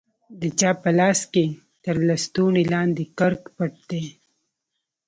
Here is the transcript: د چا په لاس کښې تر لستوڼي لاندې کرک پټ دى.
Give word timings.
د 0.41 0.43
چا 0.59 0.71
په 0.81 0.89
لاس 0.99 1.19
کښې 1.33 1.45
تر 1.83 1.95
لستوڼي 2.07 2.63
لاندې 2.73 3.03
کرک 3.17 3.43
پټ 3.57 3.73
دى. 3.89 4.03